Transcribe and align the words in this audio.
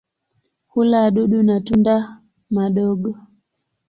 Hula 0.67 1.01
wadudu 1.01 1.43
na 1.43 1.61
tunda 1.61 2.21
madogo. 2.53 3.17